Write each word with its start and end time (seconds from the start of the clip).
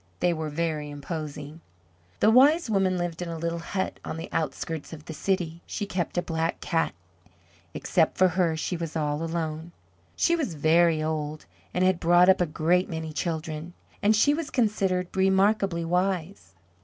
They 0.19 0.33
were 0.33 0.49
very 0.49 0.89
imposing. 0.89 1.61
The 2.21 2.31
Wise 2.31 2.71
Woman 2.71 2.97
lived 2.97 3.21
in 3.21 3.29
a 3.29 3.37
little 3.37 3.59
hut 3.59 3.99
on 4.03 4.17
the 4.17 4.29
outskirts 4.31 4.93
of 4.93 5.05
the 5.05 5.13
city. 5.13 5.61
She 5.67 5.85
kept 5.85 6.17
a 6.17 6.23
Black 6.23 6.59
Cat, 6.59 6.93
except 7.75 8.17
for 8.17 8.29
her, 8.29 8.57
she 8.57 8.75
was 8.75 8.95
all 8.95 9.21
alone. 9.21 9.73
She 10.15 10.35
was 10.35 10.55
very 10.55 11.03
old, 11.03 11.45
and 11.71 11.83
had 11.85 11.99
brought 11.99 12.29
up 12.29 12.41
a 12.41 12.47
great 12.47 12.89
many 12.89 13.13
children, 13.13 13.73
and 14.01 14.15
she 14.15 14.33
was 14.33 14.49
considered 14.49 15.15
remarkably 15.15 15.85
wise. 15.85 16.55